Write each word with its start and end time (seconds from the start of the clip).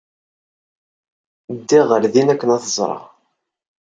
Ddiɣ 1.57 1.85
ɣer 1.91 2.03
din 2.13 2.31
akken 2.33 2.49
ad 2.55 2.61
t-ẓreɣ. 2.63 3.03